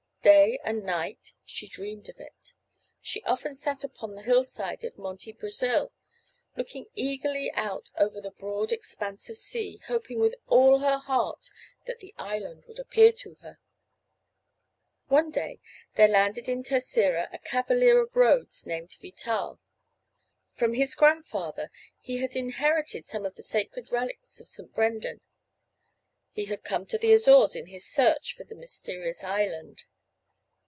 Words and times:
Day 0.23 0.59
and 0.63 0.83
night 0.83 1.33
she 1.43 1.67
dreamed 1.67 2.07
of 2.07 2.19
it. 2.19 2.53
She 3.01 3.23
often 3.23 3.55
sat 3.55 3.83
upon 3.83 4.13
the 4.13 4.21
hillside 4.21 4.83
of 4.83 4.95
Monte 4.99 5.31
Brasil, 5.33 5.91
looking 6.55 6.85
eagerly 6.93 7.49
out 7.53 7.89
over 7.97 8.21
the 8.21 8.29
broad 8.29 8.71
expanse 8.71 9.31
of 9.31 9.37
sea, 9.39 9.81
hoping 9.87 10.19
with 10.19 10.35
all 10.45 10.77
her 10.77 10.99
heart 10.99 11.47
that 11.87 12.01
the 12.01 12.13
island 12.19 12.65
would 12.67 12.77
appear 12.77 13.11
to 13.13 13.33
her. 13.41 13.57
One 15.07 15.31
day 15.31 15.59
there 15.95 16.07
landed 16.07 16.47
in 16.47 16.61
Terceira 16.61 17.27
a 17.33 17.39
cavalier 17.39 17.99
of 17.99 18.15
Rhodes 18.15 18.67
named 18.67 18.93
Vital. 19.01 19.59
From 20.53 20.75
his 20.75 20.93
grandfather 20.93 21.71
he 21.99 22.17
had 22.17 22.35
inherited 22.35 23.07
some 23.07 23.25
of 23.25 23.33
the 23.33 23.41
sacred 23.43 23.91
relics 23.91 24.39
of 24.39 24.47
St. 24.47 24.71
Brendan. 24.71 25.21
He 26.29 26.45
had 26.45 26.63
come 26.63 26.85
to 26.85 26.99
the 26.99 27.11
Azores 27.11 27.55
in 27.55 27.65
his 27.65 27.87
search 27.89 28.35
for 28.35 28.43
the 28.43 28.53
mysterious 28.53 29.23
island. 29.23 29.85